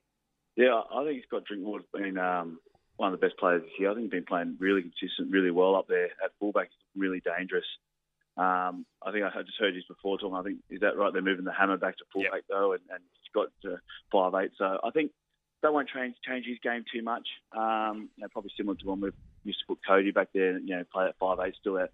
Yeah, 0.56 0.80
I 0.92 1.04
think 1.04 1.24
Scott 1.24 1.44
Drinkwater's 1.44 1.86
been 1.92 2.18
um, 2.18 2.58
one 2.96 3.12
of 3.12 3.20
the 3.20 3.24
best 3.24 3.38
players 3.38 3.62
this 3.62 3.72
year. 3.78 3.90
I 3.90 3.94
think 3.94 4.04
he's 4.04 4.10
been 4.10 4.24
playing 4.24 4.56
really 4.58 4.82
consistent, 4.82 5.30
really 5.30 5.50
well 5.50 5.76
up 5.76 5.88
there 5.88 6.06
at 6.06 6.32
fullback. 6.40 6.68
He's 6.68 7.00
really 7.00 7.20
dangerous. 7.20 7.66
Um, 8.36 8.86
I 9.02 9.10
think 9.10 9.24
I 9.24 9.42
just 9.42 9.58
heard 9.58 9.74
you 9.74 9.82
before 9.88 10.18
talking. 10.18 10.36
I 10.36 10.42
think 10.42 10.58
is 10.70 10.80
that 10.80 10.96
right? 10.96 11.12
They're 11.12 11.22
moving 11.22 11.44
the 11.44 11.52
hammer 11.52 11.76
back 11.76 11.96
to 11.98 12.04
fullback 12.12 12.32
yep. 12.32 12.44
though, 12.48 12.72
and, 12.72 12.82
and 12.90 13.00
Scott 13.28 13.48
to 13.62 13.80
five 14.12 14.32
eight. 14.34 14.52
So 14.56 14.78
I 14.82 14.90
think 14.90 15.10
that 15.62 15.72
won't 15.72 15.88
change 15.88 16.14
change 16.26 16.46
his 16.46 16.58
game 16.62 16.84
too 16.92 17.02
much. 17.02 17.26
Um, 17.52 18.08
you 18.16 18.22
know, 18.22 18.28
probably 18.28 18.52
similar 18.56 18.76
to 18.76 18.86
when 18.86 19.00
we 19.00 19.10
used 19.44 19.58
to 19.60 19.66
put 19.66 19.78
Cody 19.86 20.12
back 20.12 20.28
there, 20.32 20.56
and 20.56 20.68
you 20.68 20.76
know, 20.76 20.84
play 20.92 21.06
at 21.06 21.18
five 21.18 21.38
eight, 21.44 21.54
still 21.60 21.78
at 21.78 21.90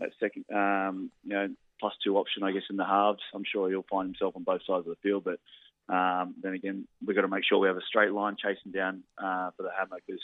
that 0.00 0.10
second, 0.18 0.44
um, 0.52 1.10
you 1.22 1.32
know, 1.32 1.48
plus 1.84 1.92
two 2.02 2.16
option, 2.16 2.42
I 2.42 2.52
guess, 2.52 2.62
in 2.70 2.78
the 2.78 2.84
halves. 2.86 3.20
I'm 3.34 3.44
sure 3.44 3.68
he'll 3.68 3.84
find 3.90 4.08
himself 4.08 4.34
on 4.36 4.42
both 4.42 4.62
sides 4.66 4.86
of 4.86 4.96
the 4.96 4.96
field. 5.02 5.22
But 5.22 5.38
um, 5.94 6.34
then 6.42 6.54
again, 6.54 6.88
we've 7.06 7.14
got 7.14 7.22
to 7.22 7.28
make 7.28 7.44
sure 7.46 7.58
we 7.58 7.68
have 7.68 7.76
a 7.76 7.82
straight 7.86 8.10
line 8.10 8.36
chasing 8.42 8.72
down 8.72 9.02
uh, 9.18 9.50
for 9.54 9.64
the 9.64 9.70
hammer 9.78 9.98
because 10.06 10.22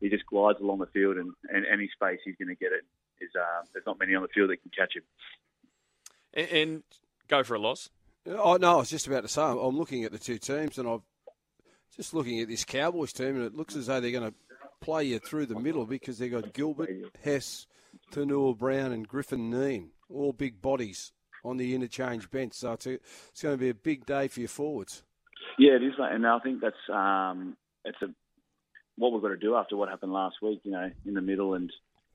he 0.00 0.08
just 0.08 0.24
glides 0.24 0.58
along 0.58 0.78
the 0.78 0.86
field 0.86 1.18
and, 1.18 1.34
and 1.52 1.66
any 1.70 1.90
space 1.92 2.20
he's 2.24 2.36
going 2.36 2.48
to 2.48 2.54
get 2.54 2.72
it. 2.72 2.82
Is, 3.20 3.28
uh, 3.38 3.66
there's 3.74 3.84
not 3.84 3.98
many 3.98 4.14
on 4.14 4.22
the 4.22 4.28
field 4.28 4.48
that 4.48 4.62
can 4.62 4.70
catch 4.74 4.96
him. 4.96 5.02
And, 6.32 6.48
and 6.48 6.82
go 7.28 7.44
for 7.44 7.56
a 7.56 7.58
loss. 7.58 7.90
Oh 8.26 8.56
no, 8.56 8.72
I 8.72 8.76
was 8.76 8.88
just 8.88 9.06
about 9.06 9.20
to 9.20 9.28
say 9.28 9.42
I'm 9.42 9.76
looking 9.76 10.04
at 10.04 10.12
the 10.12 10.18
two 10.18 10.38
teams 10.38 10.78
and 10.78 10.88
I'm 10.88 11.02
just 11.94 12.14
looking 12.14 12.40
at 12.40 12.48
this 12.48 12.64
Cowboys 12.64 13.12
team 13.12 13.36
and 13.36 13.44
it 13.44 13.54
looks 13.54 13.76
as 13.76 13.86
though 13.86 14.00
they're 14.00 14.10
going 14.12 14.30
to 14.32 14.36
play 14.80 15.04
you 15.04 15.18
through 15.18 15.44
the 15.44 15.60
middle 15.60 15.84
because 15.84 16.16
they've 16.16 16.32
got 16.32 16.54
Gilbert, 16.54 16.90
Hess, 17.22 17.66
Taunoa-Brown, 18.12 18.92
and 18.92 19.06
Griffin 19.06 19.50
Neame 19.50 19.90
all 20.08 20.32
big 20.32 20.60
bodies 20.60 21.12
on 21.44 21.56
the 21.56 21.74
interchange 21.74 22.30
bench. 22.30 22.54
So 22.54 22.72
it's, 22.72 22.86
a, 22.86 22.92
it's 22.94 23.42
going 23.42 23.54
to 23.54 23.60
be 23.60 23.68
a 23.70 23.74
big 23.74 24.06
day 24.06 24.28
for 24.28 24.40
your 24.40 24.48
forwards. 24.48 25.02
Yeah, 25.58 25.72
it 25.72 25.82
is, 25.82 25.92
mate. 25.98 26.12
And 26.12 26.26
I 26.26 26.38
think 26.40 26.60
that's 26.60 26.76
um, 26.92 27.56
it's 27.84 28.00
a 28.02 28.08
what 28.96 29.12
we've 29.12 29.22
got 29.22 29.28
to 29.28 29.36
do 29.36 29.54
after 29.54 29.76
what 29.76 29.88
happened 29.88 30.12
last 30.12 30.36
week. 30.42 30.60
You 30.64 30.72
know, 30.72 30.90
in 31.04 31.14
the 31.14 31.20
middle 31.20 31.54
and 31.54 31.72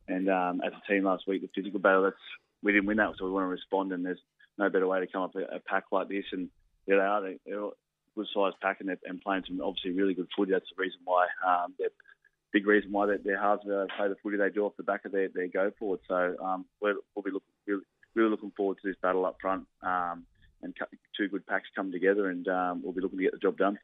and 0.08 0.30
um, 0.30 0.62
as 0.66 0.74
a 0.74 0.92
team 0.92 1.06
last 1.06 1.28
week, 1.28 1.42
the 1.42 1.50
physical 1.56 1.80
battle. 1.80 2.04
That's 2.04 2.16
we 2.64 2.72
didn't 2.72 2.88
win 2.88 2.98
that, 2.98 3.14
so 3.18 3.26
we 3.26 3.32
want 3.32 3.46
to 3.46 3.48
respond. 3.48 3.92
And 3.92 4.06
there's 4.06 4.20
no 4.58 4.70
better 4.70 4.88
way 4.88 5.00
to 5.00 5.08
come 5.08 5.24
up 5.24 5.36
a, 5.36 5.56
a 5.56 5.60
pack 5.60 5.86
like 5.92 6.10
this. 6.10 6.26
And 6.32 6.50
yeah, 6.88 6.96
they 6.96 7.02
are. 7.02 7.22
They're 7.22 7.66
a 7.66 7.70
good 8.16 8.28
sized 8.34 8.60
pack, 8.62 8.82
and 8.82 8.90
and 9.06 9.22
playing 9.22 9.44
some 9.48 9.62
obviously 9.62 9.92
really 9.92 10.14
good 10.14 10.28
footy. 10.36 10.52
That's 10.52 10.70
the 10.76 10.82
reason 10.82 11.00
why 11.06 11.28
um, 11.48 11.74
they're 11.80 11.90
big 12.52 12.68
reason 12.68 12.92
why 12.92 13.06
they're, 13.06 13.40
hard 13.40 13.62
to 13.62 13.88
play 13.98 14.08
the 14.08 14.16
footy 14.22 14.38
they 14.38 14.50
do 14.50 14.66
off 14.66 14.74
the 14.78 14.84
back 14.84 15.06
of 15.06 15.12
their, 15.12 15.30
their 15.34 15.48
go 15.48 15.72
forward. 15.80 16.00
So 16.08 16.36
um, 16.44 16.66
we'll 16.82 16.96
be 17.24 17.32
looking, 17.32 17.42
really, 17.66 17.84
really, 18.16 18.30
looking 18.30 18.52
forward 18.56 18.78
to 18.82 18.88
this 18.88 18.98
battle 19.02 19.26
up 19.26 19.38
front 19.42 19.66
um, 19.84 20.26
and 20.62 20.76
two 21.18 21.28
good 21.28 21.46
packs 21.48 21.68
come 21.76 21.92
together, 21.92 22.30
and 22.30 22.48
um, 22.48 22.82
we'll 22.84 22.94
be 22.94 23.02
looking 23.02 23.18
to 23.18 23.24
get 23.24 23.34
the 23.34 23.40
job 23.40 23.58
done. 23.58 23.80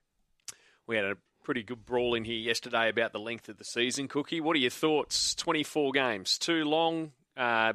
We 0.86 0.96
had 0.96 1.06
a 1.06 1.18
pretty 1.44 1.64
good 1.64 1.86
brawl 1.86 2.14
in 2.14 2.24
here 2.24 2.38
yesterday 2.38 2.90
about 2.90 3.14
the 3.14 3.20
length 3.20 3.50
of 3.50 3.58
the 3.58 3.64
season, 3.64 4.08
Cookie. 4.08 4.42
What 4.42 4.56
are 4.56 4.60
your 4.60 4.70
thoughts? 4.70 5.34
24 5.36 5.92
games, 5.92 6.38
too 6.38 6.66
long? 6.66 7.12
Uh, 7.36 7.74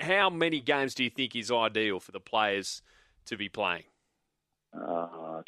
how 0.00 0.30
many 0.30 0.60
games 0.60 0.94
do 0.94 1.04
you 1.04 1.10
think 1.10 1.34
is 1.34 1.50
ideal 1.50 2.00
for 2.00 2.12
the 2.12 2.20
players 2.20 2.82
to 3.26 3.36
be 3.36 3.48
playing? 3.48 3.84
Uh, 4.74 5.42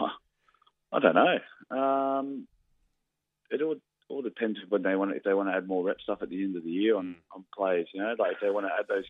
I 0.92 0.98
don't 1.00 1.14
know. 1.14 1.76
Um, 1.76 2.46
it 3.50 3.66
would 3.66 3.80
all 4.08 4.22
depends 4.22 4.58
when 4.68 4.82
they 4.82 4.96
want 4.96 5.14
if 5.14 5.22
they 5.22 5.34
want 5.34 5.48
to 5.48 5.54
add 5.54 5.68
more 5.68 5.84
rep 5.84 6.00
stuff 6.00 6.22
at 6.22 6.30
the 6.30 6.42
end 6.42 6.56
of 6.56 6.64
the 6.64 6.70
year 6.70 6.96
on, 6.96 7.06
mm. 7.06 7.14
on 7.34 7.44
players. 7.56 7.88
You 7.92 8.02
know, 8.02 8.14
like 8.18 8.32
if 8.32 8.40
they 8.40 8.50
want 8.50 8.66
to 8.66 8.72
add 8.78 8.86
those 8.88 9.04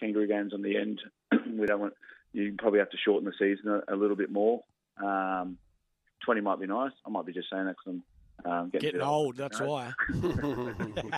kangaroo 0.00 0.26
games 0.26 0.52
on 0.54 0.62
the 0.62 0.76
end, 0.76 1.00
we 1.58 1.66
don't 1.66 1.80
want. 1.80 1.94
You 2.32 2.54
probably 2.58 2.80
have 2.80 2.90
to 2.90 2.96
shorten 2.96 3.26
the 3.26 3.32
season 3.38 3.70
a, 3.70 3.94
a 3.94 3.96
little 3.96 4.16
bit 4.16 4.30
more. 4.30 4.64
Um, 5.02 5.58
Twenty 6.24 6.40
might 6.40 6.58
be 6.58 6.66
nice. 6.66 6.92
I 7.06 7.10
might 7.10 7.26
be 7.26 7.32
just 7.32 7.50
saying 7.50 7.66
that 7.66 7.76
because 7.76 8.00
I'm 8.44 8.52
Um, 8.52 8.70
getting, 8.70 9.00
old, 9.00 9.36
that's 9.36 9.60
you 9.60 9.66
know. 9.66 9.72
why. 9.72 9.92
you 10.12 11.12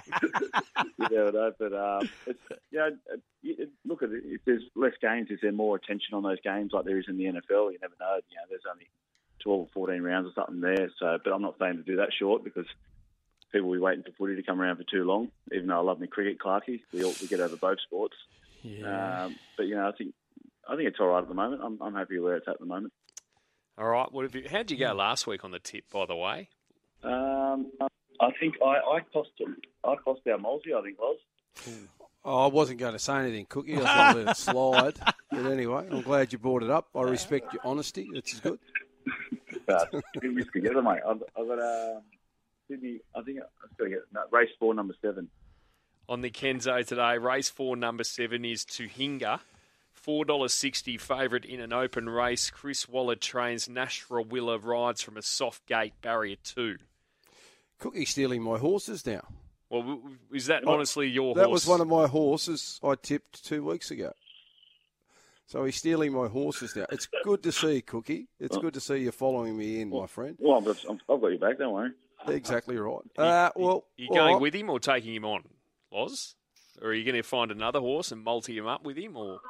never 1.11 1.33
know, 1.33 1.53
but 1.59 1.73
um, 1.73 2.09
it's, 2.27 2.41
you 2.71 2.79
know, 2.79 2.91
it, 3.43 3.71
look 3.85 4.03
at 4.03 4.11
it. 4.11 4.23
If 4.25 4.43
there's 4.45 4.63
less 4.75 4.93
games, 5.01 5.31
is 5.31 5.39
there 5.43 5.53
more 5.53 5.77
attention 5.77 6.15
on 6.15 6.23
those 6.23 6.41
games 6.43 6.73
like 6.73 6.85
there 6.85 6.99
is 6.99 7.07
in 7.09 7.17
the 7.17 7.25
NFL? 7.25 7.73
You 7.73 7.79
never 7.81 7.95
know. 8.01 8.17
You 8.29 8.37
know, 8.37 8.43
there's 8.49 8.63
only 8.71 8.89
12 9.41 9.61
or 9.61 9.69
14 9.73 10.03
rounds 10.03 10.29
or 10.29 10.33
something 10.35 10.61
there. 10.61 10.91
So, 10.99 11.19
but 11.23 11.33
I'm 11.33 11.43
not 11.43 11.57
saying 11.59 11.77
to 11.77 11.83
do 11.83 11.97
that 11.97 12.11
short 12.19 12.45
because 12.45 12.67
people 13.53 13.69
will 13.69 13.77
be 13.77 13.81
waiting 13.81 14.03
for 14.03 14.13
footy 14.13 14.37
to 14.37 14.43
come 14.43 14.61
around 14.61 14.77
for 14.77 14.85
too 14.85 15.05
long. 15.05 15.29
Even 15.53 15.69
though 15.69 15.79
I 15.79 15.83
love 15.83 16.01
my 16.01 16.07
cricket, 16.07 16.39
Clarky, 16.39 16.81
we 16.93 17.05
all, 17.05 17.15
we 17.21 17.27
get 17.27 17.41
over 17.41 17.57
both 17.57 17.79
sports. 17.81 18.15
Yeah. 18.63 19.25
Um, 19.25 19.37
but 19.57 19.67
you 19.67 19.77
know, 19.77 19.89
I 19.89 19.93
think 19.93 20.15
I 20.69 20.77
think 20.77 20.89
it's 20.89 20.99
all 21.01 21.09
right 21.09 21.23
at 21.23 21.29
the 21.29 21.35
moment. 21.35 21.63
I'm, 21.65 21.81
I'm 21.81 21.95
happy 21.95 22.19
where 22.19 22.37
it's 22.37 22.49
at 22.49 22.59
the 22.59 22.67
moment. 22.67 22.93
All 23.79 23.87
right. 23.87 24.11
What 24.11 24.25
have 24.25 24.35
you, 24.35 24.47
how'd 24.51 24.71
you 24.71 24.77
go 24.77 24.93
last 24.93 25.27
week 25.27 25.45
on 25.45 25.51
the 25.51 25.59
tip, 25.59 25.85
by 25.93 26.07
the 26.07 26.17
way? 26.17 26.49
Um, 27.03 27.71
I 28.21 28.31
think 28.41 28.55
I, 28.65 28.97
I 28.97 29.01
cost 29.13 29.31
I 29.85 29.95
cost 29.97 30.21
our 30.31 30.39
multi. 30.39 30.75
I 30.75 30.83
think 30.83 30.99
was. 30.99 31.19
Oh, 32.25 32.45
I 32.45 32.47
wasn't 32.49 32.81
going 32.81 32.95
to 32.95 32.99
say 32.99 33.19
anything, 33.19 33.47
Cookie. 33.49 33.77
I 33.77 33.79
was 33.79 33.87
going 33.87 34.13
to 34.13 34.19
let 34.19 34.29
it 34.31 34.37
slide. 34.37 34.95
But 35.31 35.47
anyway, 35.47 35.87
I'm 35.91 36.01
glad 36.03 36.33
you 36.33 36.39
brought 36.39 36.65
it 36.65 36.71
up. 36.71 36.89
I 36.95 37.03
respect 37.03 37.53
your 37.53 37.63
honesty. 37.65 38.09
It's 38.13 38.41
good. 38.41 38.59
But 39.67 39.95
we 40.21 40.31
missed 40.31 40.53
together, 40.53 40.83
mate. 40.83 41.01
I've, 41.07 41.23
I've 41.39 41.47
got 41.47 41.59
uh, 41.61 42.01
Sydney. 42.69 43.01
I 43.15 43.23
think 43.23 43.39
I've 43.39 43.77
got 43.77 43.85
to 43.85 43.91
get 43.91 44.01
no, 44.13 44.23
race 44.31 44.51
four, 44.59 44.75
number 44.75 44.95
seven. 45.01 45.29
On 46.09 46.21
the 46.21 46.31
Kenzo 46.31 46.87
today, 46.87 47.19
race 47.19 47.49
four, 47.49 47.77
number 47.77 48.05
seven 48.05 48.45
is 48.45 48.65
Tuhinga. 48.65 49.41
$4.60 50.07 51.01
favourite 51.01 51.45
in 51.45 51.59
an 51.61 51.73
open 51.73 52.09
race. 52.09 52.49
Chris 52.51 52.89
Waller 52.89 53.17
trains 53.17 53.69
Nash 53.69 54.07
Rawiller 54.07 54.63
rides 54.63 55.03
from 55.03 55.17
a 55.17 55.23
soft 55.23 55.67
gate 55.67 55.95
barrier 56.01 56.37
two. 56.45 56.77
Cookie 57.81 58.05
stealing 58.05 58.41
my 58.43 58.59
horses 58.59 59.05
now. 59.05 59.23
Well, 59.69 59.81
w- 59.81 59.99
w- 59.99 60.17
is 60.33 60.47
that 60.47 60.63
oh, 60.65 60.75
honestly 60.75 61.09
your 61.09 61.35
That 61.35 61.47
horse? 61.47 61.67
was 61.67 61.67
one 61.67 61.81
of 61.81 61.89
my 61.89 62.07
horses 62.07 62.79
I 62.85 62.95
tipped 62.95 63.45
two 63.45 63.65
weeks 63.65 63.91
ago. 63.91 64.13
So 65.49 65.65
he's 65.65 65.77
stealing 65.77 66.13
my 66.13 66.29
horses 66.29 66.75
now. 66.77 66.87
It's 66.91 67.09
good 67.25 67.43
to 67.43 67.51
see, 67.53 67.81
Cookie. 67.81 68.29
It's 68.39 68.57
good 68.57 68.75
to 68.75 68.81
see 68.81 68.99
you 68.99 69.11
following 69.13 69.57
me 69.57 69.81
in, 69.81 69.91
my 69.91 70.07
friend. 70.07 70.37
Well, 70.41 70.59
I've 70.59 70.65
got, 70.65 70.85
I've 71.09 71.21
got 71.21 71.27
you 71.29 71.39
back. 71.39 71.59
Don't 71.59 71.73
worry. 71.73 71.91
Exactly 72.29 72.77
right. 72.77 73.01
Uh, 73.19 73.51
well, 73.57 73.85
you 73.97 74.09
all 74.11 74.17
going 74.17 74.33
right. 74.35 74.41
with 74.43 74.55
him 74.55 74.71
or 74.71 74.79
taking 74.81 75.15
him 75.15 75.25
on, 75.25 75.45
Loz? 75.93 76.35
Or 76.83 76.89
are 76.89 76.95
you 76.95 77.05
going 77.05 77.15
to 77.17 77.23
find 77.23 77.51
another 77.51 77.81
horse 77.81 78.13
and 78.13 78.23
multi 78.23 78.57
him 78.57 78.67
up 78.67 78.85
with 78.85 78.97
him, 78.99 79.17
or, 79.17 79.41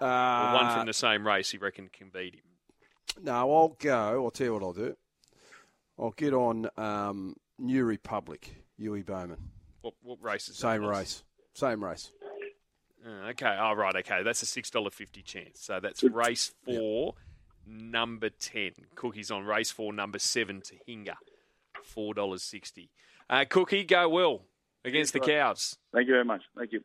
or 0.00 0.06
Uh, 0.06 0.52
one 0.54 0.74
from 0.76 0.86
the 0.86 0.92
same 0.92 1.26
race 1.26 1.52
you 1.52 1.58
reckon 1.58 1.88
can 1.92 2.10
beat 2.10 2.34
him? 2.34 2.42
No, 3.22 3.32
I'll 3.52 3.76
go. 3.78 4.24
I'll 4.24 4.30
tell 4.30 4.46
you 4.46 4.52
what 4.54 4.62
I'll 4.62 4.72
do. 4.72 4.96
I'll 5.98 6.12
get 6.12 6.32
on 6.32 6.68
um, 6.76 7.36
New 7.58 7.84
Republic, 7.84 8.54
Huey 8.78 9.02
Bowman. 9.02 9.50
What, 9.82 9.94
what 10.02 10.18
race 10.22 10.48
is 10.48 10.56
that, 10.56 10.60
Same 10.60 10.82
Loz? 10.82 10.96
race. 10.98 11.22
Same 11.54 11.84
race. 11.84 12.12
Uh, 13.04 13.28
okay, 13.30 13.56
oh, 13.60 13.72
right, 13.72 13.96
okay. 13.96 14.22
That's 14.22 14.42
a 14.42 14.46
$6.50 14.46 15.24
chance. 15.24 15.60
So 15.60 15.80
that's 15.80 16.02
race 16.04 16.52
four, 16.64 17.14
number 17.66 18.28
10. 18.30 18.72
Cookie's 18.94 19.30
on 19.30 19.44
race 19.44 19.70
four, 19.70 19.92
number 19.92 20.18
seven 20.18 20.60
to 20.62 20.74
Hinga, 20.88 21.14
$4.60. 21.94 22.88
Uh, 23.28 23.44
Cookie, 23.48 23.84
go 23.84 24.08
well 24.08 24.44
against 24.84 25.12
the 25.12 25.20
Cows. 25.20 25.76
Thank 25.92 26.08
you 26.08 26.14
very 26.14 26.24
much. 26.24 26.42
Thank 26.56 26.72
you. 26.72 26.80